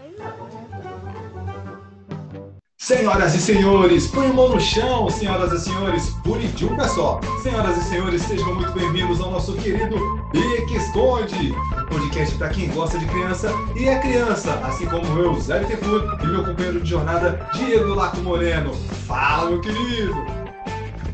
[2.84, 7.18] Senhoras e senhores, põe a mão no chão, senhoras e senhores, pé só.
[7.42, 9.96] Senhoras e senhores, sejam muito bem-vindos ao nosso querido
[10.30, 11.54] Pique Esconde,
[11.88, 16.26] podcast para quem gosta de criança e é criança, assim como eu, Zé Bittencourt, e
[16.26, 18.74] meu companheiro de jornada, Diego Laco Moreno.
[19.06, 20.14] Fala, meu querido!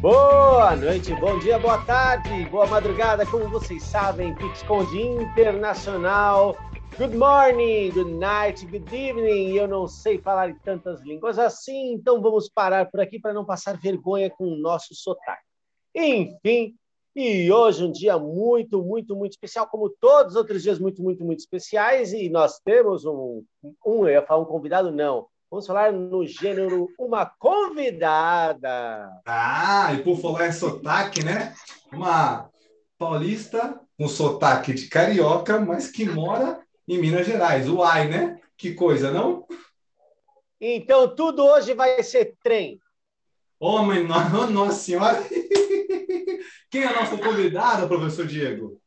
[0.00, 6.56] Boa noite, bom dia, boa tarde, boa madrugada, como vocês sabem, Pique Esconde Internacional.
[6.99, 9.55] Good morning, good night, good evening.
[9.55, 13.45] Eu não sei falar em tantas línguas assim, então vamos parar por aqui para não
[13.45, 15.43] passar vergonha com o nosso sotaque.
[15.95, 16.75] Enfim,
[17.17, 21.25] e hoje um dia muito, muito, muito especial, como todos os outros dias muito, muito,
[21.25, 23.43] muito especiais, e nós temos um,
[23.84, 25.27] um eu ia falar um convidado, não.
[25.51, 29.11] Vamos falar no gênero uma convidada.
[29.27, 31.55] Ah, e por falar em sotaque, né?
[31.92, 32.48] Uma
[32.98, 37.69] paulista com sotaque de carioca, mas que mora em Minas Gerais.
[37.69, 38.41] Uai, né?
[38.56, 39.47] Que coisa, não?
[40.61, 42.78] Então tudo hoje vai ser trem.
[43.59, 45.19] Oh, mãe, no- nossa senhora!
[46.70, 48.81] Quem é a nossa convidada, professor Diego?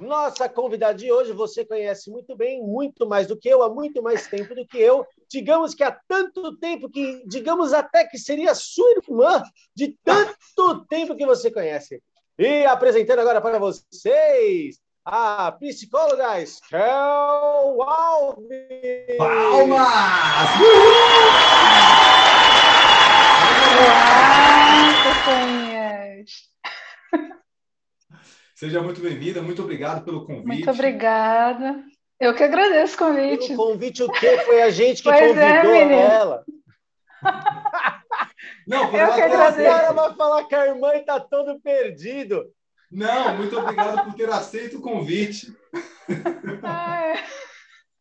[0.00, 4.00] Nossa convidada de hoje você conhece muito bem, muito mais do que eu, há muito
[4.00, 5.04] mais tempo do que eu.
[5.28, 9.42] Digamos que há tanto tempo que, digamos até que seria sua irmã,
[9.74, 12.00] de tanto tempo que você conhece.
[12.38, 19.16] E apresentando agora para vocês a psicóloga Skel Alves.
[19.18, 20.48] Palmas!
[28.54, 30.46] Seja muito bem-vinda, muito obrigado pelo convite.
[30.46, 31.82] Muito obrigada.
[32.20, 33.48] Eu que agradeço o convite.
[33.48, 34.38] Pelo convite, o quê?
[34.38, 36.00] Foi a gente que Pois é, convidou menino.
[36.00, 36.44] ela.
[38.66, 39.42] Não, por Eu que O agradeço.
[39.42, 39.70] aceito.
[39.70, 42.44] cara vai falar que a irmã está todo perdido.
[42.92, 45.52] Não, muito obrigado por ter aceito o convite.
[46.62, 47.12] Ah, é.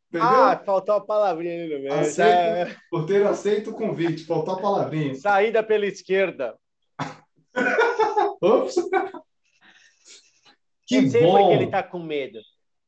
[0.09, 0.27] Entendeu?
[0.27, 1.93] Ah, faltou a palavrinha ali no meio.
[1.93, 2.29] Aceito.
[2.29, 4.25] É, Por ter aceito o convite.
[4.25, 5.15] Faltou a palavrinha.
[5.15, 6.57] Saída pela esquerda.
[8.41, 8.75] Ops.
[10.85, 11.51] Que Eu sei porque bom.
[11.53, 12.39] ele tá com medo.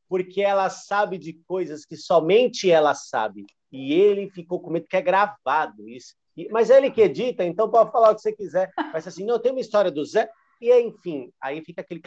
[0.06, 3.46] Porque ela sabe de coisas que somente ela sabe.
[3.72, 6.14] E ele ficou com medo que é gravado isso.
[6.50, 8.70] Mas é ele que edita, então pode falar o que você quiser.
[8.92, 10.28] Mas assim, não, tem uma história do Zé.
[10.60, 12.02] E enfim, aí fica aquele.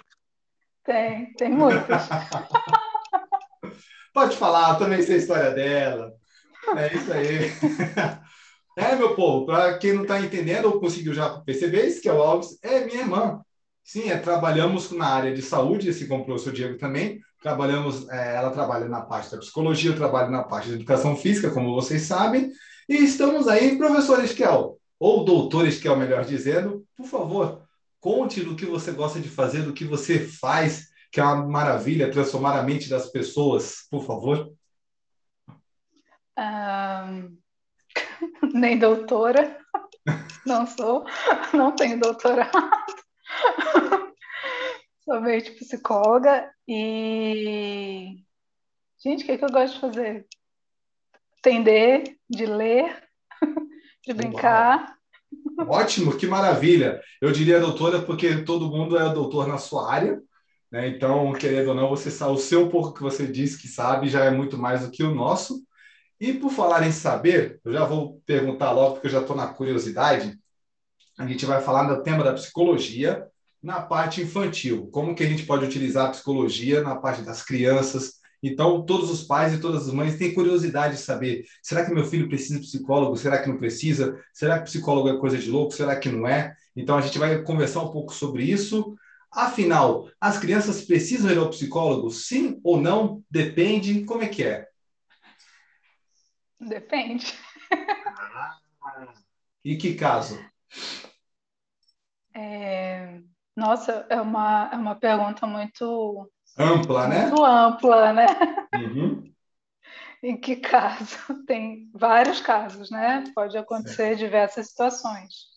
[0.83, 2.07] Tem, tem muitas.
[4.13, 6.11] Pode falar, eu também sei a história dela.
[6.75, 7.51] É isso aí.
[8.77, 12.13] É, meu povo, para quem não está entendendo ou conseguiu já perceber, isso que é
[12.13, 13.41] o Alves é minha irmã.
[13.83, 17.19] Sim, é, trabalhamos na área de saúde, assim como o professor Diego também.
[17.41, 21.49] Trabalhamos, é, ela trabalha na parte da psicologia, eu trabalho na parte da educação física,
[21.49, 22.51] como vocês sabem.
[22.87, 27.66] E estamos aí, professor Esquel, ou doutor Esquel, melhor dizendo, por favor,
[27.99, 32.11] conte do que você gosta de fazer, do que você faz, que é uma maravilha
[32.11, 34.53] transformar a mente das pessoas, por favor.
[36.35, 37.09] Ah,
[38.53, 39.59] nem doutora.
[40.45, 41.05] Não sou.
[41.53, 42.51] Não tenho doutorado.
[45.03, 46.51] Somente psicóloga.
[46.67, 48.23] E.
[49.03, 50.27] Gente, o que, é que eu gosto de fazer?
[51.39, 53.07] Entender, de ler,
[54.05, 54.96] de brincar.
[55.57, 57.01] Ótimo, que maravilha.
[57.21, 60.21] Eu diria doutora porque todo mundo é doutor na sua área,
[60.71, 60.87] né?
[60.87, 64.23] Então, querendo ou não, você sabe, o seu pouco que você disse que sabe já
[64.25, 65.63] é muito mais do que o nosso.
[66.19, 69.47] E por falar em saber, eu já vou perguntar logo, porque eu já estou na
[69.47, 70.37] curiosidade.
[71.17, 73.27] A gente vai falar do tema da psicologia
[73.61, 74.87] na parte infantil.
[74.91, 78.16] Como que a gente pode utilizar a psicologia na parte das crianças?
[78.41, 82.05] Então, todos os pais e todas as mães têm curiosidade de saber: será que meu
[82.05, 83.17] filho precisa de psicólogo?
[83.17, 84.19] Será que não precisa?
[84.33, 85.73] Será que psicólogo é coisa de louco?
[85.73, 86.55] Será que não é?
[86.75, 88.95] Então, a gente vai conversar um pouco sobre isso.
[89.31, 92.09] Afinal, as crianças precisam ir ao psicólogo?
[92.11, 93.23] Sim ou não?
[93.29, 94.03] Depende.
[94.05, 94.67] Como é que é?
[96.59, 97.25] Depende.
[99.63, 100.35] E que caso?
[102.33, 103.21] É,
[103.55, 107.31] Nossa, é uma, é uma pergunta muito, Ampla, né?
[107.31, 108.25] muito ampla, né?
[108.73, 109.33] Uhum.
[110.21, 111.17] Em que caso?
[111.45, 113.23] Tem vários casos, né?
[113.35, 115.47] Pode acontecer diversas situações.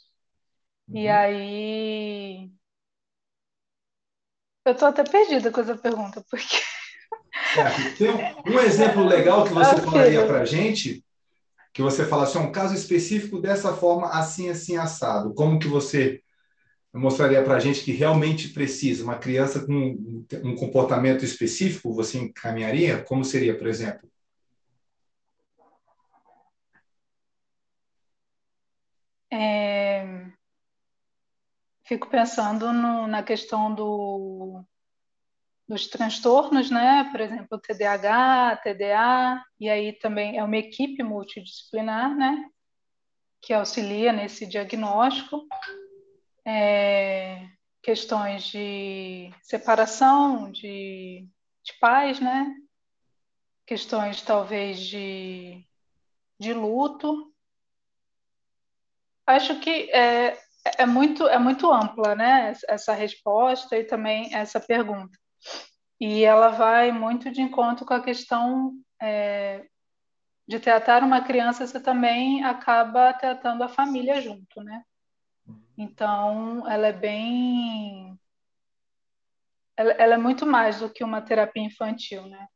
[0.93, 1.15] E Uhum.
[1.17, 2.51] aí.
[4.65, 6.57] Eu tô até perdida com essa pergunta, porque
[7.43, 7.97] Certo.
[7.97, 11.05] Tem um, um exemplo legal que você falaria para gente,
[11.75, 15.35] que você fala assim, um caso específico dessa forma, assim, assim, assado.
[15.35, 16.23] Como que você
[16.93, 23.03] mostraria para a gente que realmente precisa, uma criança com um comportamento específico, você encaminharia?
[23.05, 24.11] Como seria, por exemplo?
[29.33, 30.27] É...
[31.87, 34.65] Fico pensando no, na questão do,
[35.69, 37.09] dos transtornos, né?
[37.11, 42.45] Por exemplo, TDAH, TDA, e aí também é uma equipe multidisciplinar, né?
[43.41, 45.47] Que auxilia nesse diagnóstico.
[46.53, 47.49] É,
[47.81, 51.29] questões de separação de,
[51.63, 52.53] de pais, né?
[53.65, 55.65] Questões talvez de,
[56.41, 57.33] de luto.
[59.25, 60.37] Acho que é,
[60.77, 62.53] é muito, é muito ampla, né?
[62.69, 65.17] Essa resposta e também essa pergunta.
[66.01, 69.65] E ela vai muito de encontro com a questão é,
[70.49, 74.83] de tratar uma criança, você também acaba tratando a família junto, né?
[75.81, 78.15] Então, ela é bem.
[79.75, 82.47] Ela, ela é muito mais do que uma terapia infantil, né?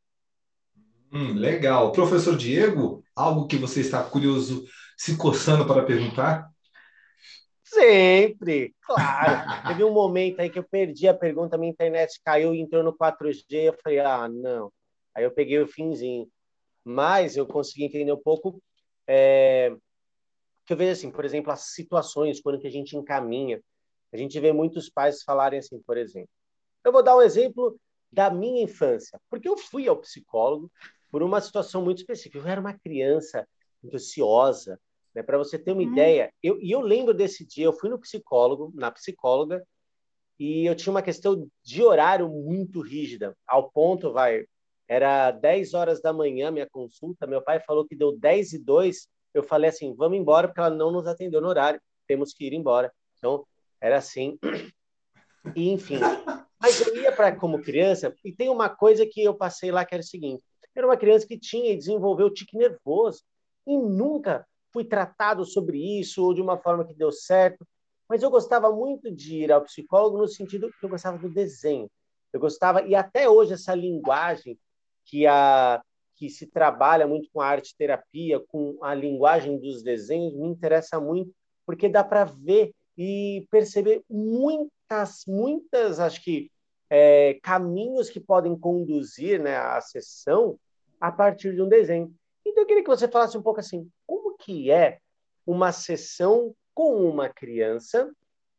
[1.11, 1.91] Hum, legal.
[1.91, 6.51] Professor Diego, algo que você está curioso, se coçando para perguntar?
[7.63, 9.43] Sempre, claro.
[9.69, 12.95] Teve um momento aí que eu perdi a pergunta, minha internet caiu e entrou no
[12.95, 13.69] 4G.
[13.69, 14.71] Eu falei, ah, não.
[15.15, 16.29] Aí eu peguei o finzinho.
[16.85, 18.63] Mas eu consegui entender um pouco.
[19.09, 19.75] É,
[20.67, 23.61] que eu vejo assim, por exemplo, as situações quando que a gente encaminha,
[24.13, 26.31] a gente vê muitos pais falarem assim, por exemplo.
[26.85, 27.79] Eu vou dar um exemplo
[28.11, 30.71] da minha infância, porque eu fui ao psicólogo
[31.11, 32.39] por uma situação muito específica.
[32.39, 33.47] Eu era uma criança
[33.83, 34.81] muito ansiosa,
[35.15, 35.23] né?
[35.23, 35.93] Para você ter uma hum.
[35.93, 39.65] ideia, eu, e eu lembro desse dia, eu fui no psicólogo, na psicóloga,
[40.39, 44.45] e eu tinha uma questão de horário muito rígida, ao ponto, vai,
[44.89, 49.09] era 10 horas da manhã minha consulta, meu pai falou que deu 10 e 2,
[49.35, 52.53] eu falei assim, vamos embora, porque ela não nos atendeu no horário, temos que ir
[52.53, 52.93] embora.
[53.19, 53.45] Então,
[53.81, 54.39] era assim.
[55.55, 55.99] E, enfim.
[56.61, 59.95] Mas eu ia para como criança, e tem uma coisa que eu passei lá que
[59.95, 60.43] era o seguinte:
[60.75, 63.23] era uma criança que tinha e desenvolveu tique nervoso,
[63.67, 67.67] e nunca fui tratado sobre isso, ou de uma forma que deu certo.
[68.09, 71.91] Mas eu gostava muito de ir ao psicólogo no sentido que eu gostava do desenho.
[72.33, 74.59] Eu gostava, e até hoje, essa linguagem
[75.05, 75.83] que a
[76.17, 81.01] que se trabalha muito com a arte terapia, com a linguagem dos desenhos, me interessa
[81.01, 81.33] muito,
[81.67, 86.51] porque dá para ver e perceber muitas, muitas, acho que,
[86.89, 90.59] é, caminhos que podem conduzir né, a sessão
[91.01, 92.15] a partir de um desenho.
[92.47, 94.99] Então, eu queria que você falasse um pouco assim, como que é
[95.47, 98.11] uma sessão com uma criança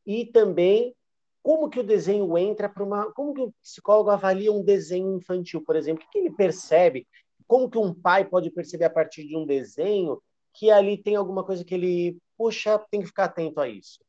[0.06, 0.96] e também
[1.42, 3.12] como que o desenho entra para uma...
[3.13, 6.04] Como que o psicólogo avalia um desenho infantil, por exemplo?
[6.04, 7.07] O que ele percebe
[7.47, 10.21] como que um pai pode perceber a partir de um desenho
[10.53, 14.00] que ali tem alguma coisa que ele, puxa, tem que ficar atento a isso?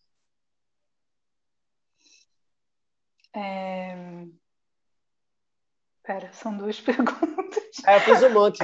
[3.35, 4.27] É...
[6.03, 7.67] Pera, são duas perguntas.
[7.87, 8.59] É, eu fiz um monte.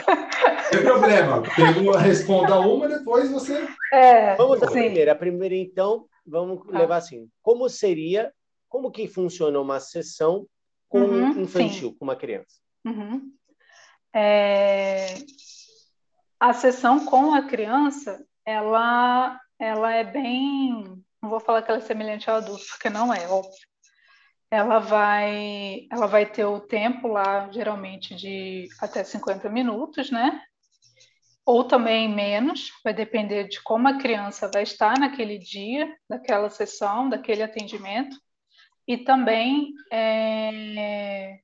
[0.70, 1.42] Sem problema.
[1.42, 3.66] Pergunta, responda uma, depois você.
[3.92, 5.12] É, vamos à primeira.
[5.12, 6.78] A primeira, então, vamos ah.
[6.78, 7.28] levar assim.
[7.42, 8.32] Como seria,
[8.68, 10.46] como que funciona uma sessão
[10.88, 11.96] com uhum, infantil, sim.
[11.98, 12.60] com uma criança?
[12.84, 13.32] Uhum.
[14.14, 15.14] É,
[16.38, 21.84] a sessão com a criança, ela, ela é bem, não vou falar que ela é
[21.84, 23.52] semelhante ao adulto, porque não é, óbvio.
[24.50, 30.42] Ela vai, ela vai ter o tempo lá, geralmente de até 50 minutos, né?
[31.46, 37.08] Ou também menos, vai depender de como a criança vai estar naquele dia, daquela sessão,
[37.08, 38.16] daquele atendimento.
[38.86, 41.38] E também é,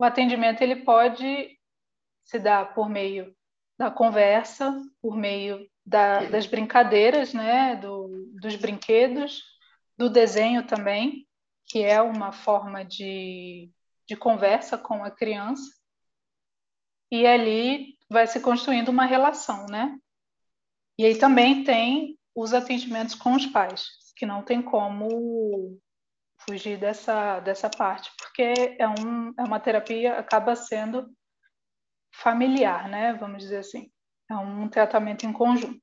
[0.00, 1.58] o atendimento ele pode
[2.24, 3.36] se dar por meio
[3.78, 8.08] da conversa, por meio da, das brincadeiras, né, do,
[8.40, 9.42] dos brinquedos,
[9.98, 11.28] do desenho também,
[11.66, 13.70] que é uma forma de,
[14.08, 15.70] de conversa com a criança.
[17.10, 19.98] E ali vai se construindo uma relação, né?
[20.98, 25.78] E aí também tem os atendimentos com os pais, que não tem como
[26.46, 31.10] fugir dessa, dessa parte, porque é, um, é uma terapia, acaba sendo
[32.12, 33.14] familiar, né?
[33.14, 33.90] Vamos dizer assim.
[34.30, 35.80] É um tratamento em conjunto.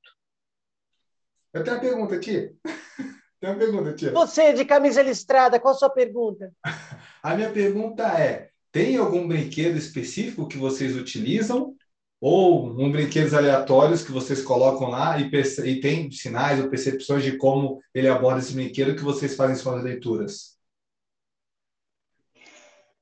[1.52, 2.52] Eu tenho uma pergunta, tia.
[3.40, 4.12] Tem uma pergunta, tia.
[4.12, 6.52] Você, de camisa listrada, qual a sua pergunta?
[7.22, 11.74] A minha pergunta é: tem algum brinquedo específico que vocês utilizam?
[12.20, 15.30] Ou um brinquedos aleatórios que vocês colocam lá e,
[15.64, 19.84] e tem sinais ou percepções de como ele aborda esse brinquedo que vocês fazem suas
[19.84, 20.58] leituras?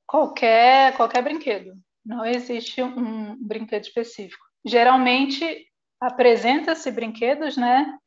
[0.05, 1.73] Qualquer, qualquer brinquedo.
[2.05, 4.45] Não existe um brinquedo específico.
[4.63, 5.67] Geralmente
[5.99, 7.97] apresenta-se brinquedos, né?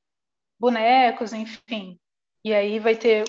[0.59, 1.99] Bonecos, enfim.
[2.45, 3.25] E aí vai ter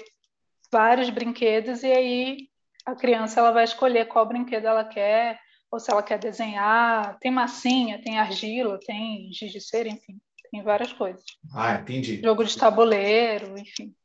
[0.72, 2.50] vários brinquedos e aí
[2.86, 5.40] a criança ela vai escolher qual brinquedo ela quer,
[5.72, 7.18] ou se ela quer desenhar.
[7.20, 10.20] Tem massinha, tem argila, tem giz de cera, enfim.
[10.54, 11.24] em várias coisas.
[11.54, 12.22] Ah, entendi.
[12.22, 13.96] Jogo de tabuleiro, enfim.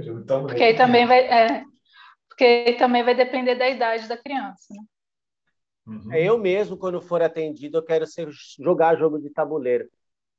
[0.00, 0.46] Jogo de tabuleiro.
[0.46, 1.64] Porque aí também vai, é,
[2.28, 4.66] porque aí também vai depender da idade da criança.
[4.70, 4.84] Né?
[5.84, 6.12] Uhum.
[6.14, 8.28] Eu mesmo, quando for atendido, eu quero ser,
[8.60, 9.88] jogar jogo de tabuleiro.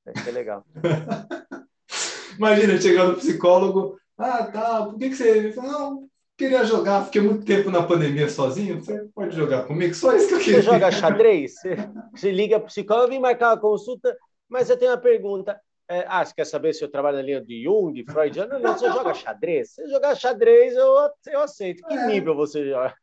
[0.05, 0.65] Vai ser legal.
[2.38, 5.53] Imagina chegando no psicólogo, ah, tá, por que, que você.
[5.55, 9.93] Não, queria jogar, fiquei muito tempo na pandemia sozinho, você pode jogar comigo?
[9.93, 10.61] Só isso que eu queria.
[10.61, 11.53] Você joga xadrez?
[11.55, 11.75] Você,
[12.13, 14.15] você liga para o psicólogo, vem marcar uma consulta,
[14.49, 15.59] mas eu tenho uma pergunta.
[15.89, 18.39] É, ah, você quer saber se eu trabalho na linha de Jung, Freud?
[18.39, 19.73] Não, não, você joga xadrez?
[19.73, 21.85] Se jogar xadrez, eu, eu aceito.
[21.85, 22.07] Que é.
[22.07, 22.95] nível você joga?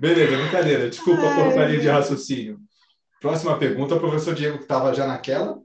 [0.00, 0.88] Beleza, brincadeira.
[0.88, 2.58] Desculpa a porcaria de raciocínio.
[3.20, 5.60] Próxima pergunta, o professor Diego, que estava já naquela.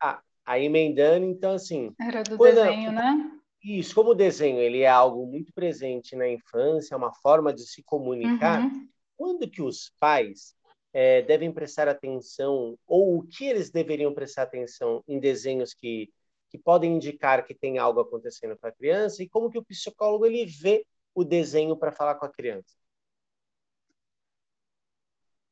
[0.00, 1.92] Ah, aí emendando, então, assim.
[2.00, 3.30] Era do desenho, né?
[3.64, 7.66] Isso, como o desenho ele é algo muito presente na infância, é uma forma de
[7.66, 8.86] se comunicar, uhum.
[9.16, 10.54] quando que os pais
[10.92, 16.12] é, devem prestar atenção, ou o que eles deveriam prestar atenção em desenhos que,
[16.50, 20.26] que podem indicar que tem algo acontecendo com a criança, e como que o psicólogo
[20.26, 22.76] ele vê o desenho para falar com a criança?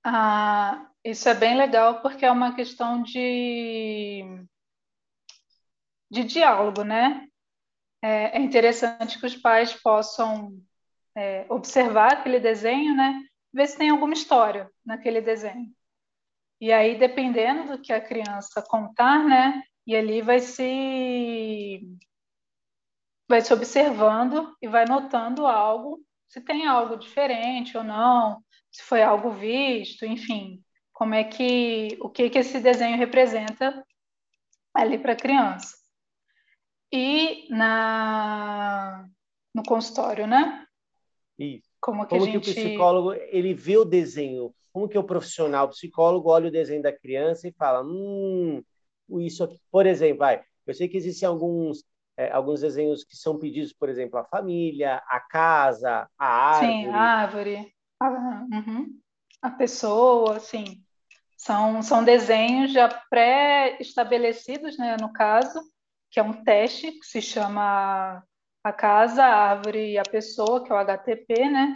[0.05, 4.23] Ah, isso é bem legal porque é uma questão de,
[6.11, 7.27] de diálogo, né?
[8.03, 10.61] É, é interessante que os pais possam
[11.15, 13.23] é, observar aquele desenho, né?
[13.53, 15.73] Ver se tem alguma história naquele desenho.
[16.61, 19.63] E aí, dependendo do que a criança contar, né?
[19.87, 21.81] E ali vai se
[23.29, 29.03] vai se observando e vai notando algo, se tem algo diferente ou não, se foi
[29.03, 33.85] algo visto, enfim, como é que o que que esse desenho representa
[34.75, 35.82] ali para a criança.
[36.93, 39.07] E na
[39.55, 40.67] no consultório, né?
[41.39, 41.69] Isso.
[41.81, 42.41] Como que, como gente...
[42.41, 44.55] que o psicólogo ele vê o desenho?
[44.73, 48.63] Como que o profissional, o psicólogo olha o desenho da criança e fala, hum,
[49.21, 51.85] isso aqui, por exemplo, vai, eu sei que existem alguns
[52.17, 56.73] é, alguns desenhos que são pedidos, por exemplo, a família, a casa, a árvore.
[56.73, 57.75] Sim, a árvore.
[57.99, 59.01] A, uhum.
[59.41, 60.83] a pessoa, sim.
[61.37, 65.61] São, são desenhos já pré-estabelecidos, né, no caso,
[66.13, 68.23] que é um teste que se chama
[68.63, 71.75] a casa, a árvore e a pessoa, que é o HTP, né?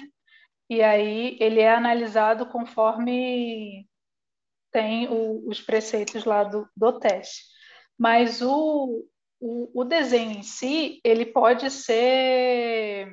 [0.68, 3.88] E aí ele é analisado conforme
[4.70, 7.44] tem o, os preceitos lá do, do teste.
[7.98, 9.06] Mas o,
[9.40, 13.08] o, o desenho em si, ele pode ser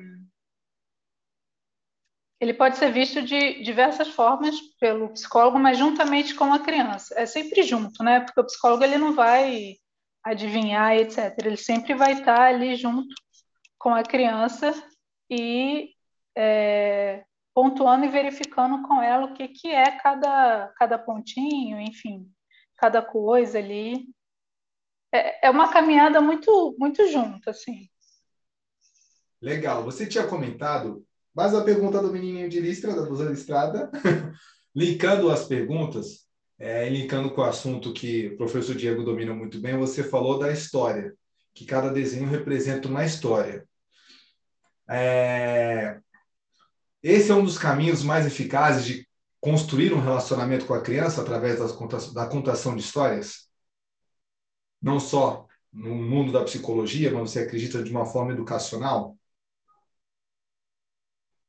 [2.38, 7.14] ele pode ser visto de diversas formas pelo psicólogo, mas juntamente com a criança.
[7.18, 8.20] É sempre junto, né?
[8.20, 9.76] Porque o psicólogo ele não vai
[10.24, 11.34] adivinhar, etc.
[11.44, 13.14] Ele sempre vai estar ali junto
[13.78, 14.72] com a criança
[15.30, 15.90] e
[16.36, 22.28] é, pontuando e verificando com ela o que, que é cada, cada pontinho, enfim,
[22.76, 24.06] cada coisa ali.
[25.12, 27.88] É, é uma caminhada muito, muito junto, assim.
[29.40, 29.84] Legal.
[29.84, 33.90] Você tinha comentado mas a pergunta do menininho de Listra, da Blusa Listrada,
[34.74, 36.23] linkando as perguntas,
[36.58, 40.52] é, linkando com o assunto que o professor Diego domina muito bem, você falou da
[40.52, 41.14] história,
[41.52, 43.68] que cada desenho representa uma história.
[44.88, 46.00] É,
[47.02, 49.08] esse é um dos caminhos mais eficazes de
[49.40, 51.58] construir um relacionamento com a criança através
[52.12, 53.48] da contação de histórias?
[54.80, 59.18] Não só no mundo da psicologia, mas você acredita de uma forma educacional?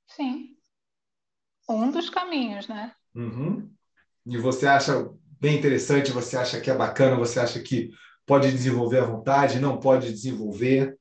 [0.07, 0.57] Sim.
[1.69, 2.95] Um dos caminhos, né?
[3.13, 3.74] Uhum.
[4.25, 7.91] E você acha bem interessante, você acha que é bacana, você acha que
[8.25, 10.97] pode desenvolver à vontade, não pode desenvolver?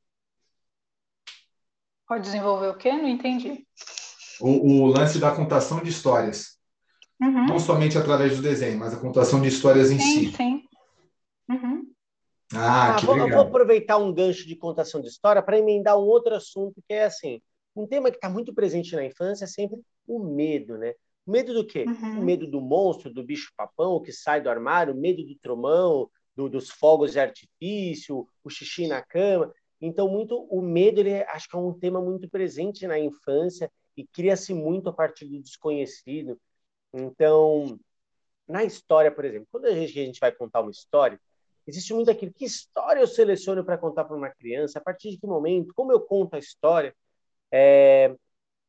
[2.07, 2.93] Pode desenvolver o quê?
[2.93, 3.67] Não entendi.
[4.41, 6.59] O, o lance da contação de histórias.
[7.21, 7.47] Uhum.
[7.47, 10.37] Não somente através do desenho, mas a contação de histórias em sim, si.
[10.37, 10.65] Sim,
[11.49, 11.91] uhum.
[12.53, 13.29] Ah, ah que vou, legal.
[13.29, 16.93] Eu vou aproveitar um gancho de contação de história para emendar um outro assunto que
[16.93, 17.41] é assim,
[17.75, 20.95] um tema que está muito presente na infância é sempre o medo, né?
[21.27, 21.85] O medo do quê?
[21.87, 22.21] Uhum.
[22.21, 26.71] O medo do monstro, do bicho-papão que sai do armário, medo do tromão, do, dos
[26.71, 29.53] fogos de artifício, o xixi na cama.
[29.81, 33.71] Então, muito o medo, ele é, acho que é um tema muito presente na infância
[33.97, 36.39] e cria-se muito a partir do desconhecido.
[36.93, 37.79] Então,
[38.47, 41.19] na história, por exemplo, quando a gente, a gente vai contar uma história,
[41.67, 45.19] existe muito aquilo, que história eu seleciono para contar para uma criança, a partir de
[45.19, 46.95] que momento, como eu conto a história.
[47.51, 48.15] É,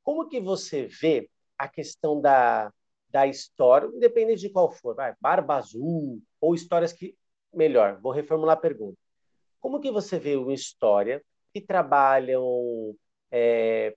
[0.03, 2.71] como que você vê a questão da,
[3.09, 7.15] da história, independente de qual for, vai, Barba Azul, ou histórias que...
[7.53, 8.97] Melhor, vou reformular a pergunta.
[9.59, 12.95] Como que você vê uma história que trabalham...
[13.31, 13.95] É,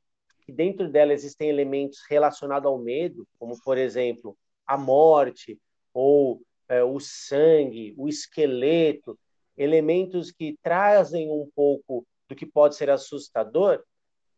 [0.48, 4.34] que dentro dela existem elementos relacionados ao medo, como, por exemplo,
[4.66, 5.58] a morte,
[5.92, 9.18] ou é, o sangue, o esqueleto,
[9.56, 13.82] elementos que trazem um pouco do que pode ser assustador,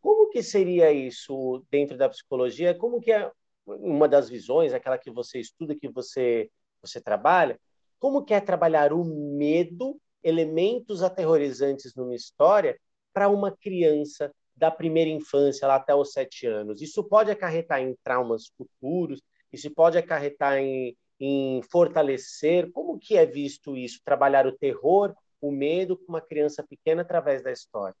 [0.01, 2.75] como que seria isso dentro da psicologia?
[2.75, 3.31] Como que é
[3.65, 6.49] uma das visões, aquela que você estuda, que você
[6.81, 7.59] você trabalha?
[7.99, 12.79] Como que é trabalhar o medo, elementos aterrorizantes numa história
[13.13, 16.81] para uma criança da primeira infância lá até os sete anos?
[16.81, 19.21] Isso pode acarretar em traumas futuros?
[19.53, 22.71] Isso pode acarretar em, em fortalecer?
[22.71, 24.01] Como que é visto isso?
[24.03, 27.95] Trabalhar o terror, o medo com uma criança pequena através da história?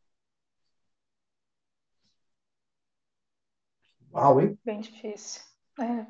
[4.13, 4.57] Uau, hein?
[4.65, 5.41] Bem difícil.
[5.79, 6.05] É.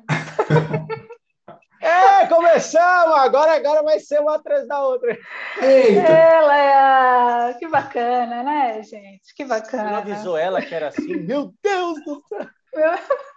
[1.86, 3.16] é, começamos!
[3.16, 5.16] Agora, agora vai ser uma atrás da outra.
[5.60, 6.00] Eita!
[6.00, 9.32] Ela, que bacana, né, gente?
[9.36, 9.84] Que bacana.
[9.84, 11.14] Você não avisou ela que era assim?
[11.22, 12.48] Meu Deus do céu!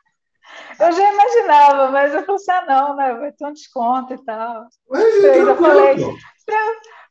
[0.79, 3.13] Eu já imaginava, mas eu falei assim, ah, não, né?
[3.15, 4.67] Vai ter um desconto e tal.
[4.89, 5.95] Mas, eu ainda falei,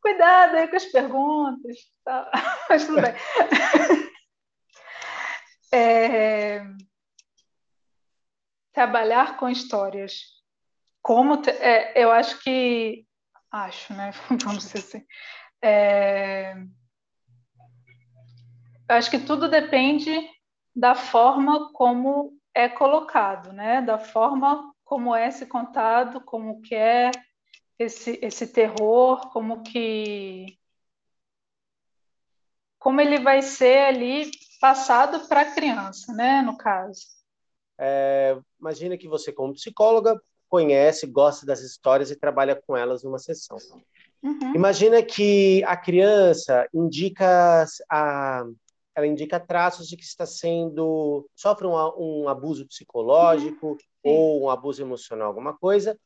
[0.00, 1.76] cuidado aí com as perguntas.
[2.04, 2.30] Tal.
[2.70, 3.14] Mas tudo bem.
[5.72, 6.62] É
[8.74, 10.24] trabalhar com histórias.
[11.00, 13.06] Como é, eu acho que
[13.50, 14.10] acho, né?
[14.44, 15.06] Vamos dizer assim.
[15.62, 16.54] É,
[18.88, 20.28] acho que tudo depende
[20.74, 23.80] da forma como é colocado, né?
[23.80, 27.10] Da forma como é se contado, como que é
[27.78, 30.58] esse esse terror, como que
[32.78, 36.42] como ele vai ser ali passado para a criança, né?
[36.42, 37.23] No caso.
[37.78, 43.18] É, imagina que você, como psicóloga, conhece, gosta das histórias e trabalha com elas numa
[43.18, 43.56] sessão.
[44.22, 44.54] Uhum.
[44.54, 48.44] Imagina que a criança indica a,
[48.94, 53.76] ela indica traços de que está sendo sofre um, um abuso psicológico uhum.
[54.04, 55.98] ou um abuso emocional, alguma coisa.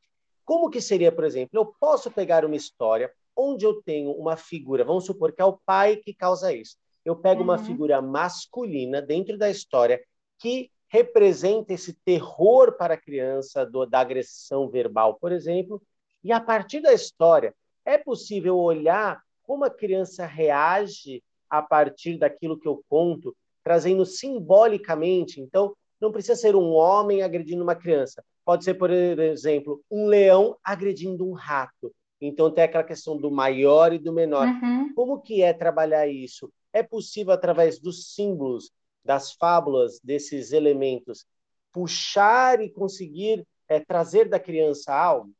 [0.44, 4.84] Como que seria, por exemplo, eu posso pegar uma história onde eu tenho uma figura,
[4.84, 6.76] vamos supor que é o pai que causa isso.
[7.04, 7.48] Eu pego uhum.
[7.48, 10.00] uma figura masculina dentro da história
[10.38, 15.82] que representa esse terror para a criança do, da agressão verbal, por exemplo,
[16.24, 22.58] e a partir da história é possível olhar como a criança reage a partir daquilo
[22.58, 25.40] que eu conto, trazendo simbolicamente.
[25.40, 28.22] Então, não precisa ser um homem agredindo uma criança.
[28.44, 31.92] Pode ser, por exemplo, um leão agredindo um rato.
[32.20, 34.46] Então tem aquela questão do maior e do menor.
[34.46, 34.92] Uhum.
[34.94, 36.50] Como que é trabalhar isso?
[36.72, 38.70] É possível através dos símbolos,
[39.08, 41.24] das fábulas, desses elementos,
[41.72, 45.32] puxar e conseguir é, trazer da criança algo?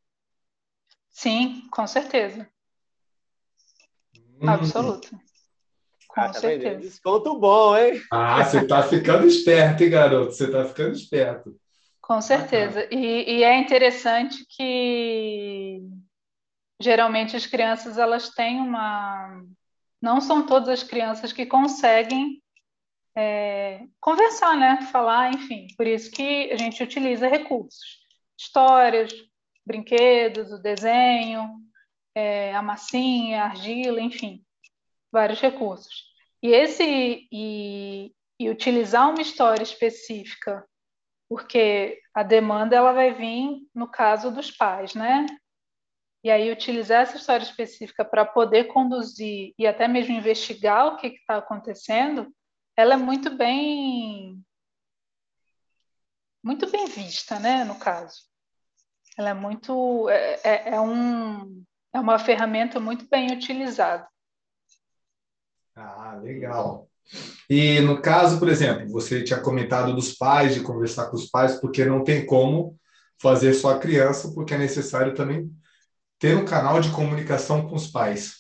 [1.11, 2.49] Sim, com certeza.
[4.41, 4.49] Hum.
[4.49, 5.11] Absoluto.
[6.09, 6.81] Com ah, tá certeza.
[6.81, 8.01] Desconto bom, hein?
[8.11, 10.33] Ah, você está ficando esperto, hein, garoto?
[10.33, 11.61] Você está ficando esperto.
[12.01, 12.89] Com certeza.
[12.91, 15.83] E, e, é interessante que
[16.81, 19.45] geralmente as crianças elas têm uma.
[20.01, 22.43] Não são todas as crianças que conseguem
[23.19, 24.81] é, conversar, né?
[24.93, 25.67] Falar, enfim.
[25.77, 27.99] Por isso que a gente utiliza recursos,
[28.39, 29.13] histórias,
[29.67, 31.59] brinquedos, o desenho,
[32.15, 34.45] é, a massinha, a argila, enfim,
[35.11, 36.05] vários recursos.
[36.41, 40.65] E esse e, e utilizar uma história específica,
[41.29, 45.27] porque a demanda ela vai vir no caso dos pais, né?
[46.23, 51.09] E aí utilizar essa história específica para poder conduzir e até mesmo investigar o que
[51.09, 52.33] está acontecendo
[52.79, 54.41] ela é muito bem
[56.41, 58.23] muito bem vista, né, no caso.
[59.19, 64.07] Ela é muito é, é, é um é uma ferramenta muito bem utilizada.
[65.75, 66.88] Ah, legal.
[67.51, 71.61] E no caso, por exemplo, você tinha comentado dos pais, de conversar com os pais,
[71.61, 72.79] porque não tem como
[73.21, 75.51] fazer só a criança, porque é necessário também
[76.17, 78.37] ter um canal de comunicação com os pais.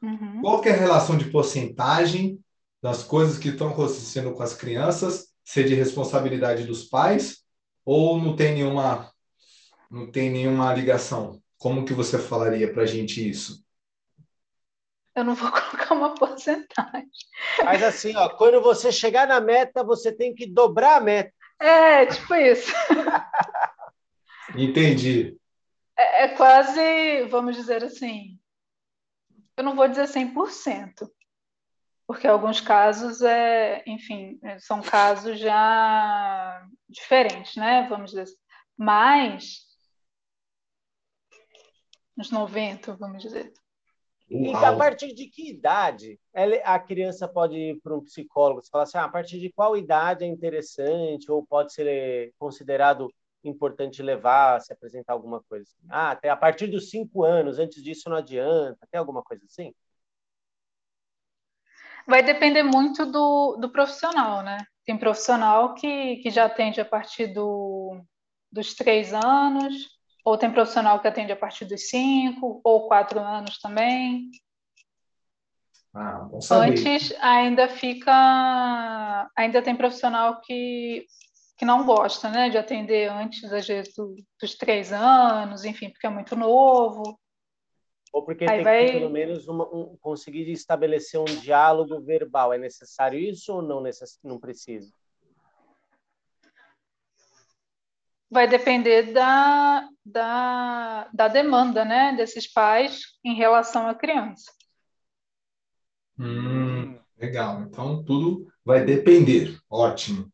[0.00, 0.40] Uhum.
[0.40, 2.42] Qual é a relação de porcentagem
[2.82, 7.44] das coisas que estão acontecendo com as crianças ser de responsabilidade dos pais
[7.84, 9.12] ou não tem nenhuma
[9.90, 11.40] não tem nenhuma ligação?
[11.56, 13.64] Como que você falaria para a gente isso?
[15.14, 17.10] Eu não vou colocar uma porcentagem.
[17.64, 21.32] Mas assim, ó, quando você chegar na meta, você tem que dobrar a meta.
[21.58, 22.72] É, tipo isso.
[24.56, 25.36] Entendi.
[25.96, 28.38] É, é quase, vamos dizer assim,
[29.56, 31.10] eu não vou dizer 100%,
[32.08, 37.86] porque alguns casos, é, enfim, são casos já diferentes, né?
[37.86, 38.36] Vamos dizer assim.
[38.74, 39.66] Mas,
[42.16, 43.52] nos 90, vamos dizer.
[44.30, 46.18] E a partir de que idade
[46.64, 48.62] a criança pode ir para um psicólogo?
[48.62, 53.12] Você fala assim, ah, a partir de qual idade é interessante ou pode ser considerado
[53.44, 55.86] importante levar, se apresentar alguma coisa assim?
[55.90, 59.74] Ah, até a partir dos cinco anos, antes disso não adianta, tem alguma coisa assim?
[62.08, 64.64] Vai depender muito do, do profissional, né?
[64.86, 68.00] Tem profissional que, que já atende a partir do,
[68.50, 69.74] dos três anos,
[70.24, 74.30] ou tem profissional que atende a partir dos cinco, ou quatro anos também.
[75.92, 76.70] Ah, bom saber.
[76.70, 81.06] Antes ainda fica, ainda tem profissional que
[81.58, 86.06] que não gosta, né, de atender antes às vezes do, dos três anos, enfim, porque
[86.06, 87.18] é muito novo.
[88.12, 88.86] Ou porque Aí tem vai...
[88.86, 92.52] que pelo menos uma, um, conseguir estabelecer um diálogo verbal.
[92.52, 94.18] É necessário isso ou não, necess...
[94.22, 94.92] não precisa?
[98.30, 104.52] Vai depender da, da, da demanda né, desses pais em relação à criança.
[106.18, 107.62] Hum, legal.
[107.62, 109.58] Então, tudo vai depender.
[109.70, 110.30] Ótimo.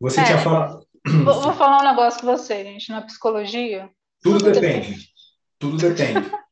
[0.00, 0.84] Você é, tinha falado.
[1.24, 2.90] Vou, vou, falar um negócio com você, gente.
[2.90, 3.88] Na psicologia.
[4.20, 4.88] Tudo, tudo depende.
[4.88, 5.08] depende.
[5.58, 6.43] Tudo depende.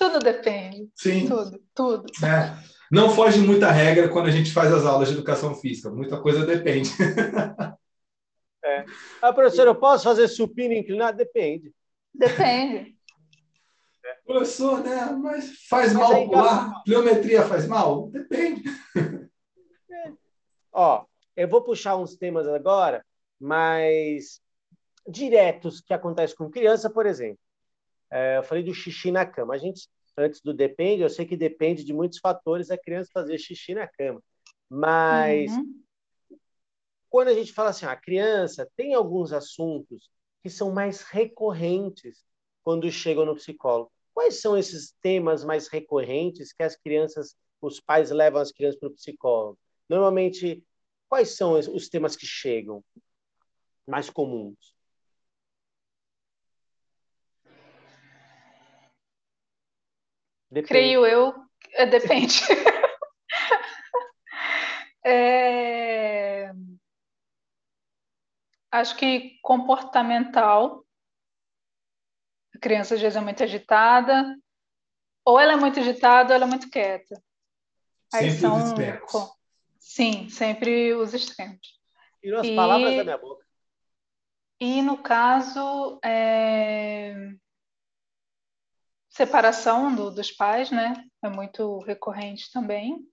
[0.00, 0.88] Tudo depende.
[0.94, 1.28] Sim.
[1.28, 2.06] Tudo, tudo.
[2.24, 2.56] É.
[2.90, 5.90] Não foge muita regra quando a gente faz as aulas de educação física.
[5.90, 6.88] Muita coisa depende.
[8.64, 8.84] é.
[9.20, 11.18] Ah, professor, eu posso fazer supino inclinado?
[11.18, 11.70] Depende.
[12.14, 12.96] Depende.
[14.02, 14.14] É.
[14.24, 15.04] Professor, né?
[15.22, 16.82] Mas faz Mas mal pular?
[16.82, 18.08] Pliometria faz mal?
[18.08, 18.62] Depende.
[18.96, 20.12] É.
[20.72, 21.04] Ó,
[21.36, 23.04] eu vou puxar uns temas agora,
[23.38, 24.40] mas
[25.06, 27.49] diretos que acontecem com criança, por exemplo.
[28.10, 29.54] É, eu falei do xixi na cama.
[29.54, 33.38] A gente, antes do depende, eu sei que depende de muitos fatores a criança fazer
[33.38, 34.22] xixi na cama.
[34.68, 35.82] Mas uhum.
[37.08, 40.10] quando a gente fala assim, a criança tem alguns assuntos
[40.42, 42.24] que são mais recorrentes
[42.62, 43.92] quando chegam no psicólogo.
[44.12, 48.88] Quais são esses temas mais recorrentes que as crianças, os pais levam as crianças para
[48.88, 49.58] o psicólogo?
[49.88, 50.64] Normalmente
[51.10, 52.84] Quais são os temas que chegam
[53.84, 54.76] mais comuns?
[60.50, 60.68] Depende.
[60.68, 61.34] Creio eu,
[61.74, 62.40] é, depende.
[65.04, 66.52] é...
[68.72, 70.84] Acho que comportamental.
[72.54, 74.36] A criança às vezes é muito agitada,
[75.24, 77.22] ou ela é muito agitada ou ela é muito quieta.
[78.12, 79.36] Aí Sempre são
[79.78, 81.80] Sim, sempre os extremos.
[82.20, 83.44] Tirou as e, palavras da minha boca.
[84.60, 87.14] E no caso, é...
[89.20, 90.94] separação do, dos pais, né?
[91.22, 93.06] É muito recorrente também.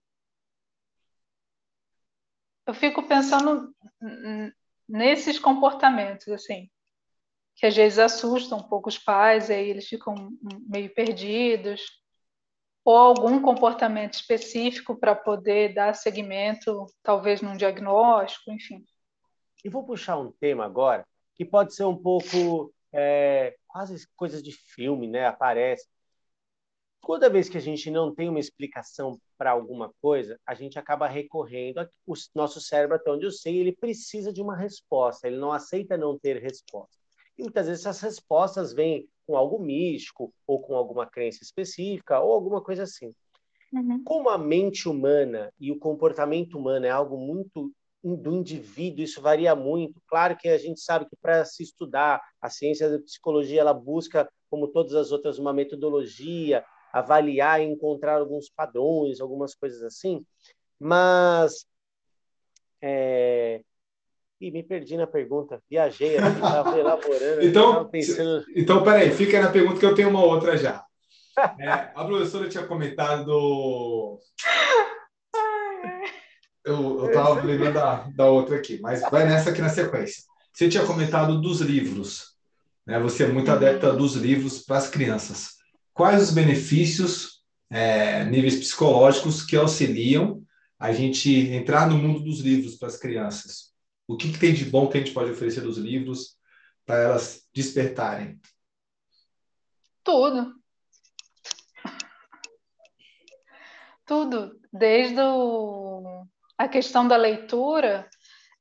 [2.66, 3.76] Eu fico pensando
[4.88, 6.70] nesses comportamentos, assim,
[7.58, 10.32] que às vezes assustam um pouco os pais, aí eles ficam
[10.70, 11.82] meio perdidos
[12.86, 18.86] ou algum comportamento específico para poder dar seguimento, talvez num diagnóstico, enfim.
[19.62, 24.54] E vou puxar um tema agora que pode ser um pouco é, quase coisas de
[24.54, 25.28] filme, né?
[25.28, 25.86] Aparece.
[27.02, 31.08] Toda vez que a gente não tem uma explicação para alguma coisa, a gente acaba
[31.08, 31.88] recorrendo.
[32.06, 35.28] O nosso cérebro, até onde eu sei, ele precisa de uma resposta.
[35.28, 36.98] Ele não aceita não ter resposta.
[37.38, 42.34] E muitas vezes essas respostas vêm com algo místico, ou com alguma crença específica, ou
[42.34, 43.14] alguma coisa assim.
[43.72, 44.04] Uhum.
[44.04, 47.72] Como a mente humana e o comportamento humano é algo muito
[48.04, 50.02] do indivíduo, isso varia muito.
[50.08, 54.30] Claro que a gente sabe que para se estudar, a ciência da psicologia ela busca,
[54.50, 56.64] como todas as outras, uma metodologia,
[57.00, 60.26] avaliar e encontrar alguns padrões, algumas coisas assim.
[60.80, 61.66] Mas
[62.82, 63.62] é,
[64.40, 65.62] e me perdi na pergunta.
[65.70, 67.42] Viajei, estava elaborando.
[67.42, 68.46] então, pensando...
[68.56, 70.84] então, peraí, fica na pergunta que eu tenho uma outra já.
[71.60, 74.20] É, a professora tinha comentado.
[76.66, 80.24] Eu estava lembrando da, da outra aqui, mas vai nessa aqui na sequência.
[80.52, 82.36] Você tinha comentado dos livros.
[82.86, 83.00] Né?
[83.00, 85.57] Você é muito adepta dos livros para as crianças.
[85.98, 90.44] Quais os benefícios, é, níveis psicológicos, que auxiliam
[90.78, 93.74] a gente entrar no mundo dos livros para as crianças?
[94.08, 96.38] O que, que tem de bom que a gente pode oferecer dos livros
[96.86, 98.40] para elas despertarem?
[100.04, 100.54] Tudo.
[104.06, 104.62] Tudo.
[104.72, 106.28] Desde o...
[106.56, 108.08] a questão da leitura,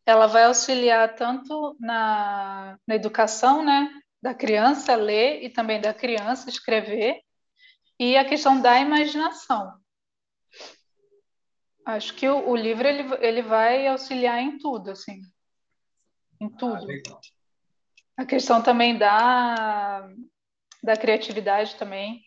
[0.07, 3.91] ela vai auxiliar tanto na, na educação, né?
[4.23, 7.26] Da criança ler e também da criança escrever,
[7.99, 9.75] e a questão da imaginação.
[11.85, 15.21] Acho que o, o livro ele, ele vai auxiliar em tudo, assim
[16.41, 16.87] em tudo.
[18.19, 20.09] Ah, a questão também da,
[20.83, 22.23] da criatividade também.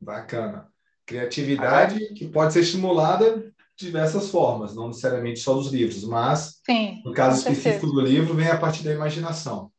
[0.00, 0.72] Bacana.
[1.04, 7.02] Criatividade ah, que pode ser estimulada diversas formas, não necessariamente só dos livros, mas Sim,
[7.04, 9.72] no caso específico do livro, vem a partir da imaginação.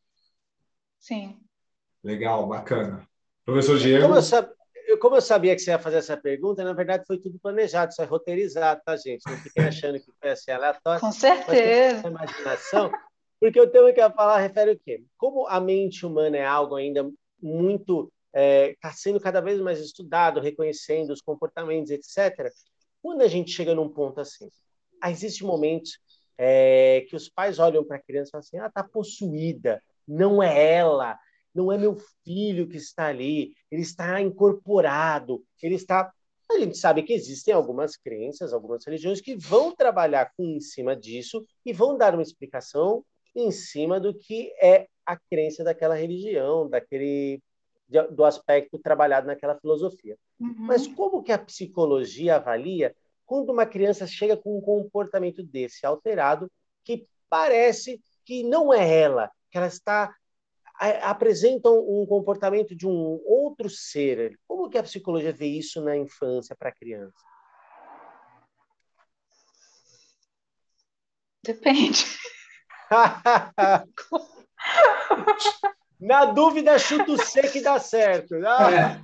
[1.00, 1.40] Sim.
[2.04, 3.08] Legal, bacana.
[3.52, 4.52] Professor Como Diego, eu, sab-
[4.88, 7.92] eu- como eu sabia que você ia fazer essa pergunta, na verdade foi tudo planejado,
[7.92, 9.30] isso é roteirizado, tá, gente?
[9.30, 11.02] Não fiquem achando que foi assim aleatório.
[11.02, 12.08] Com certeza.
[12.08, 12.92] imaginação,
[13.40, 15.04] porque o tema que eu ia falar refere o quê?
[15.18, 17.10] Como a mente humana é algo ainda
[17.42, 22.50] muito está sendo cada vez mais estudado, reconhecendo os comportamentos, etc.
[23.02, 24.50] Quando a gente chega num ponto assim,
[25.02, 26.00] ah, existem momentos
[26.38, 30.42] é, que os pais olham para a criança e falam assim, ah, está possuída, não
[30.42, 31.20] é ela,
[31.54, 36.12] não é meu filho que está ali, ele está incorporado, ele está
[36.54, 40.96] a gente sabe que existem algumas crenças, algumas religiões que vão trabalhar com, em cima
[40.96, 46.70] disso e vão dar uma explicação em cima do que é a crença daquela religião,
[46.70, 47.42] daquele
[48.12, 50.18] do aspecto trabalhado naquela filosofia.
[50.40, 50.56] Uhum.
[50.58, 56.50] Mas como que a psicologia avalia quando uma criança chega com um comportamento desse alterado
[56.86, 60.14] que parece que não é ela, que ela está
[60.82, 64.40] apresenta um comportamento de um outro ser.
[64.48, 67.14] Como que a psicologia vê isso na infância para a criança?
[71.44, 72.06] Depende.
[76.00, 78.34] Na dúvida, chuta o C que dá certo.
[78.36, 79.00] É.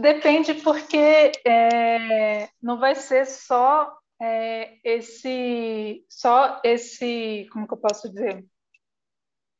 [0.00, 8.08] Depende porque é, não vai ser só é, esse, só esse, como que eu posso
[8.08, 8.44] dizer,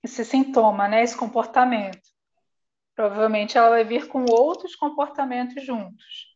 [0.03, 1.03] esse sintoma, né?
[1.03, 2.03] Esse comportamento.
[2.95, 6.35] Provavelmente ela vai vir com outros comportamentos juntos.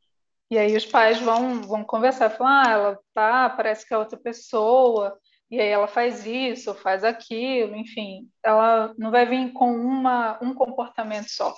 [0.51, 4.19] E aí os pais vão, vão conversar, falar, ah, ela tá, parece que é outra
[4.19, 5.19] pessoa,
[5.51, 10.55] e aí ela faz isso, faz aquilo, enfim, ela não vai vir com uma, um
[10.55, 11.55] comportamento só.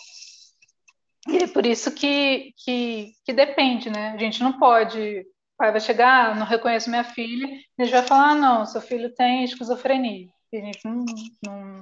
[1.29, 4.11] E é por isso que, que, que depende, né?
[4.11, 5.25] A gente não pode,
[5.61, 8.65] pai vai chegar, ah, não reconheço minha filha, e a gente vai falar, ah, não,
[8.65, 10.31] seu filho tem esquizofrenia.
[10.51, 11.05] E a gente não,
[11.45, 11.81] não,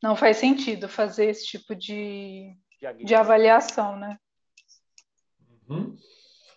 [0.00, 2.56] não faz sentido fazer esse tipo de,
[3.04, 4.16] de avaliação, né?
[5.68, 5.96] Uhum.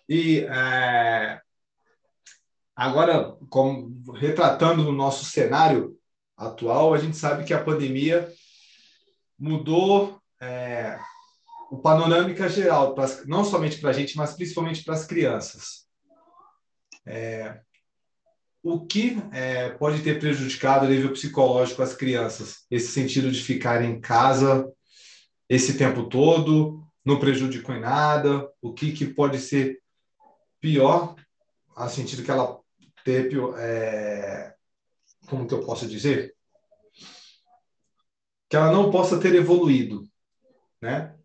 [0.08, 1.40] E é,
[2.76, 5.98] agora, como, retratando o nosso cenário
[6.36, 8.32] atual, a gente sabe que a pandemia
[9.36, 11.00] mudou é,
[11.70, 15.86] o panorâmica geral, pra, não somente para a gente, mas principalmente para as crianças.
[17.06, 17.60] É,
[18.62, 22.66] o que é, pode ter prejudicado a nível psicológico as crianças?
[22.70, 24.70] Esse sentido de ficar em casa
[25.48, 28.48] esse tempo todo, não prejudicou em nada?
[28.60, 29.80] O que, que pode ser
[30.60, 31.16] pior,
[31.74, 32.60] a sentido que ela
[33.04, 34.54] teve, é,
[35.28, 36.34] como que eu posso dizer?
[38.48, 40.04] Que ela não possa ter evoluído,
[40.80, 41.16] né?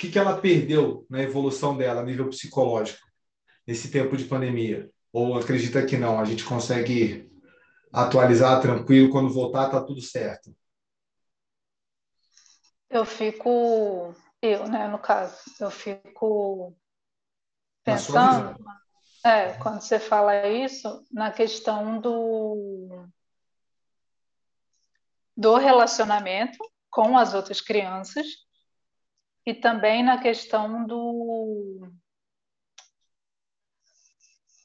[0.00, 3.06] O que, que ela perdeu na evolução dela a nível psicológico
[3.66, 4.90] nesse tempo de pandemia?
[5.12, 7.30] Ou acredita que não, a gente consegue
[7.92, 10.56] atualizar tranquilo, quando voltar tá tudo certo?
[12.88, 16.74] Eu fico, eu, né, no caso, eu fico
[17.84, 18.56] pensando,
[19.22, 23.06] é, quando você fala isso, na questão do
[25.36, 26.56] do relacionamento
[26.88, 28.48] com as outras crianças
[29.46, 31.88] e também na questão do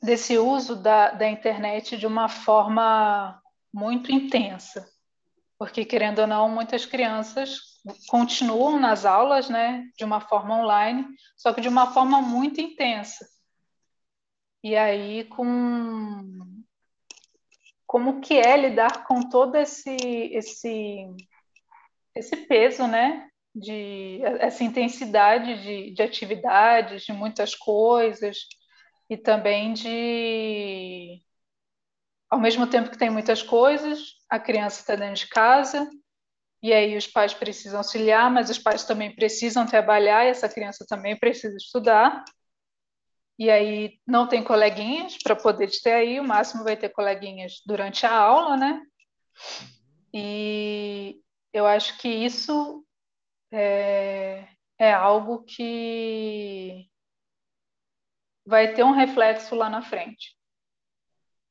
[0.02, 3.42] desse uso da, da internet de uma forma
[3.74, 4.88] muito intensa,
[5.58, 11.52] porque querendo ou não, muitas crianças continuam nas aulas, né, de uma forma online, só
[11.54, 13.28] que de uma forma muito intensa.
[14.64, 16.64] E aí com
[17.88, 21.08] como que é lidar com todo esse esse
[22.16, 28.40] esse peso, né, de essa intensidade de, de atividades, de muitas coisas
[29.10, 31.22] e também de
[32.30, 35.90] ao mesmo tempo que tem muitas coisas, a criança está dentro de casa
[36.62, 40.86] e aí os pais precisam auxiliar, mas os pais também precisam trabalhar e essa criança
[40.88, 42.26] também precisa estudar.
[43.38, 48.06] E aí não tem coleguinhas para poder ter aí, o máximo vai ter coleguinhas durante
[48.06, 48.82] a aula, né?
[50.14, 51.22] E
[51.54, 52.85] eu acho que isso
[53.56, 56.90] é, é algo que
[58.46, 60.36] vai ter um reflexo lá na frente.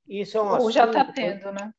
[0.07, 1.73] Isso é um Ou assunto, já está tendo, né?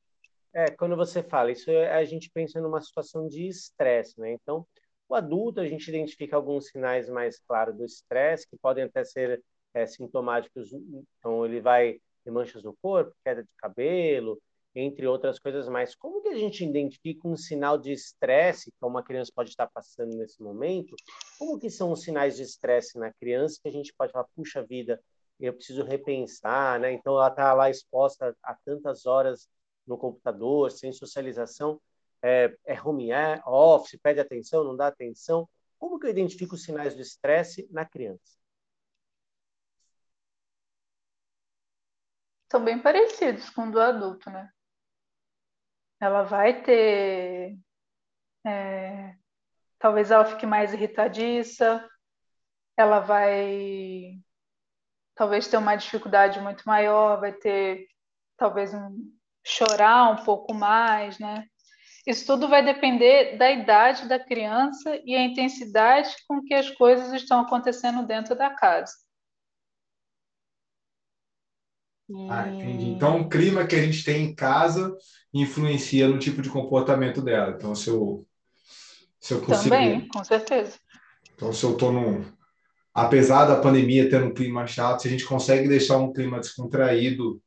[0.51, 4.31] É, quando você fala, isso é, a gente pensa numa situação de estresse, né?
[4.31, 4.65] Então,
[5.07, 9.43] o adulto, a gente identifica alguns sinais mais claros do estresse, que podem até ser
[9.73, 10.73] é, sintomáticos.
[11.19, 14.41] Então, ele vai ter manchas no corpo, queda de cabelo,
[14.75, 15.95] entre outras coisas mais.
[15.95, 20.15] Como que a gente identifica um sinal de estresse que uma criança pode estar passando
[20.17, 20.95] nesse momento?
[21.39, 24.61] Como que são os sinais de estresse na criança que a gente pode falar, puxa
[24.63, 25.01] vida,
[25.39, 26.91] eu preciso repensar, né?
[26.91, 29.49] Então ela está lá exposta a tantas horas
[29.87, 31.79] no computador, sem socialização,
[32.21, 33.09] é, é home
[33.45, 35.47] office, pede atenção, não dá atenção.
[35.77, 38.35] Como que eu identifico os sinais de estresse na criança?
[42.51, 44.49] São bem parecidos com o do adulto, né?
[45.99, 47.57] Ela vai ter.
[48.45, 49.15] É,
[49.79, 51.87] talvez ela fique mais irritadiça,
[52.77, 54.19] ela vai
[55.15, 57.87] talvez ter uma dificuldade muito maior, vai ter
[58.37, 59.13] talvez um
[59.45, 61.45] chorar um pouco mais, né?
[62.05, 67.11] Isso tudo vai depender da idade da criança e a intensidade com que as coisas
[67.13, 68.93] estão acontecendo dentro da casa.
[72.29, 72.85] Ah, entendi.
[72.85, 74.95] Então, o clima que a gente tem em casa
[75.33, 77.55] influencia no tipo de comportamento dela.
[77.57, 78.25] Então, se eu,
[79.19, 79.75] se eu consigo...
[79.75, 80.77] Também, com certeza.
[81.33, 82.25] Então, se eu estou num...
[82.93, 87.41] Apesar da pandemia ter um clima chato, se a gente consegue deixar um clima descontraído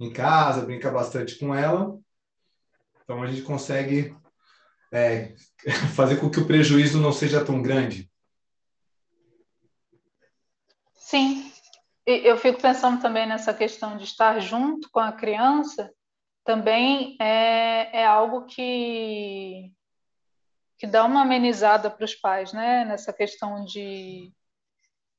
[0.00, 1.96] em casa, brincar bastante com ela,
[3.04, 4.16] então a gente consegue
[4.90, 5.34] é,
[5.94, 8.10] fazer com que o prejuízo não seja tão grande.
[10.94, 11.51] Sim,
[12.06, 15.92] eu fico pensando também nessa questão de estar junto com a criança,
[16.44, 19.72] também é, é algo que,
[20.78, 22.84] que dá uma amenizada para os pais, né?
[22.84, 24.32] Nessa questão de,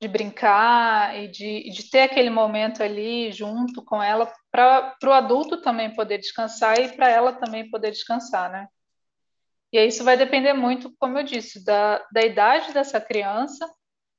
[0.02, 5.62] de brincar e de, de ter aquele momento ali junto com ela, para o adulto
[5.62, 8.67] também poder descansar e para ela também poder descansar, né?
[9.72, 13.67] E isso vai depender muito, como eu disse, da, da idade dessa criança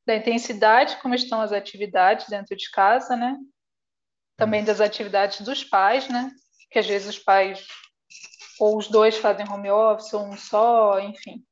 [0.06, 3.38] da intensidade como estão as atividades dentro de casa, né?
[4.36, 6.30] Também das atividades dos pais, né?
[6.70, 7.66] Que às vezes os pais
[8.58, 11.44] ou os dois fazem home office ou um só, enfim.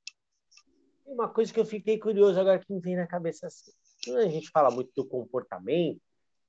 [1.06, 3.72] Uma coisa que eu fiquei curioso agora que me vem na cabeça assim.
[4.04, 6.00] Quando a gente fala muito do comportamento,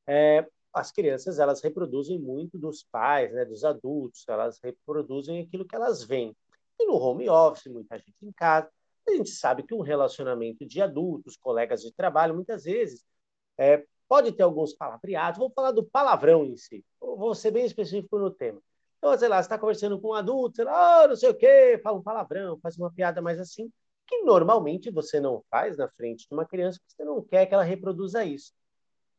[0.08, 5.76] é, as crianças elas reproduzem muito dos pais, né, dos adultos, elas reproduzem aquilo que
[5.76, 6.36] elas veem.
[6.80, 8.70] E no home office, muita gente em casa,
[9.08, 13.04] a gente sabe que um relacionamento de adultos, colegas de trabalho, muitas vezes
[13.58, 15.40] é, pode ter alguns palavreados.
[15.40, 16.86] Vou falar do palavrão em si.
[17.00, 18.62] Vou ser bem específico no tema.
[18.98, 21.36] Então, sei lá, você está conversando com um adulto, sei lá, oh, não sei o
[21.36, 23.70] quê, fala um palavrão, faz uma piada mais assim,
[24.08, 27.54] que normalmente você não faz na frente de uma criança, porque você não quer que
[27.54, 28.54] ela reproduza isso.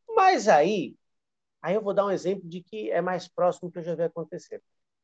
[0.09, 0.95] Mas aí,
[1.61, 4.03] aí eu vou dar um exemplo de que é mais próximo que eu já vi
[4.03, 4.59] acontecer.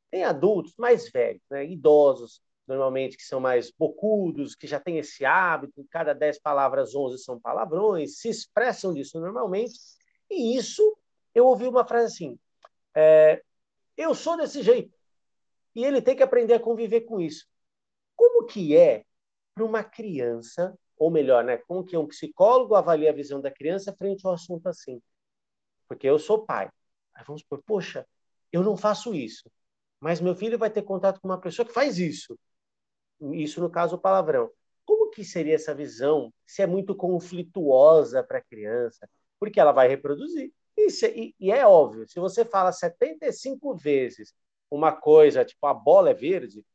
[0.10, 2.41] Tem adultos mais velhos, né, idosos,
[2.72, 7.40] normalmente que são mais bocudos, que já têm esse hábito, cada dez palavras, onze são
[7.40, 9.78] palavrões, se expressam disso normalmente,
[10.30, 10.98] e isso,
[11.36, 12.40] eu ouvi uma frase assim,
[12.96, 13.44] é,
[13.98, 14.98] eu sou desse jeito,
[15.76, 17.46] e ele tem que aprender a conviver com isso.
[18.16, 19.04] Como que é
[19.54, 23.94] para uma criança, ou melhor, né, como que um psicólogo avalia a visão da criança
[23.94, 25.02] frente ao assunto assim?
[25.88, 26.70] Porque eu sou pai.
[27.14, 28.08] Aí vamos supor, poxa,
[28.52, 29.52] eu não faço isso,
[30.00, 32.38] mas meu filho vai ter contato com uma pessoa que faz isso
[33.34, 34.50] isso no caso o palavrão.
[34.86, 39.10] Como que seria essa visão se é muito conflituosa para a criança?
[39.40, 40.52] Porque ela vai reproduzir.
[40.90, 44.34] Se, e, e, é óbvio, se você fala 75 vezes
[44.70, 46.66] uma coisa, tipo a bola é verde,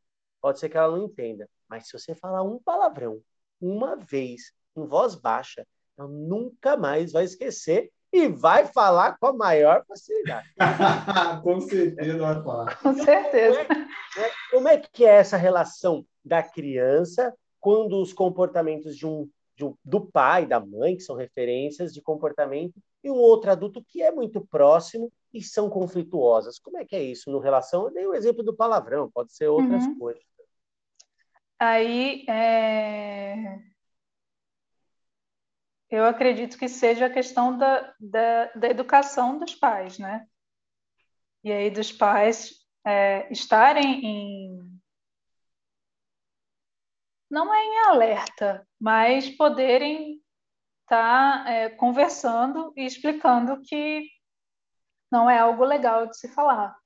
[0.40, 1.48] pode ser que ela não entenda.
[1.68, 3.20] Mas se você falar um palavrão
[3.60, 5.66] uma vez em voz baixa,
[5.98, 10.48] ela nunca mais vai esquecer e vai falar com a maior facilidade.
[11.42, 12.78] com certeza vai falar.
[12.80, 13.64] Com certeza.
[13.64, 13.80] Como
[14.24, 19.64] é, como é que é essa relação da criança quando os comportamentos de um, de
[19.64, 24.02] um, do pai, da mãe, que são referências de comportamento, e um outro adulto que
[24.02, 26.58] é muito próximo e são conflituosas.
[26.58, 27.84] Como é que é isso no relação?
[27.84, 29.98] Eu dei o um exemplo do palavrão, pode ser outras uhum.
[29.98, 30.22] coisas.
[31.58, 33.58] Aí, é...
[35.96, 40.26] eu acredito que seja a questão da, da, da educação dos pais, né?
[41.42, 42.50] E aí dos pais
[42.84, 44.76] é, estarem em
[47.28, 50.20] não é em alerta, mas poderem
[50.82, 54.04] estar tá, é, conversando e explicando que
[55.10, 56.76] não é algo legal de se falar.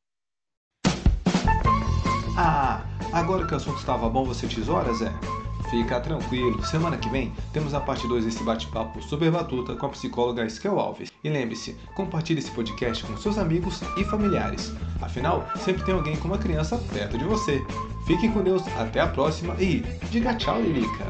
[2.38, 2.82] Ah,
[3.12, 5.39] agora que o assunto estava bom, você tesoura, Zé?
[5.70, 9.90] Fica tranquilo, semana que vem temos a parte 2 desse bate-papo super batuta com a
[9.90, 11.12] psicóloga Eskel Alves.
[11.22, 14.72] E lembre-se, compartilhe esse podcast com seus amigos e familiares.
[15.00, 17.64] Afinal, sempre tem alguém com uma criança perto de você.
[18.04, 21.06] Fiquem com Deus, até a próxima e diga tchau, Lilica!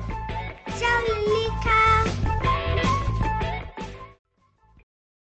[0.79, 1.90] Tchau, Lilica!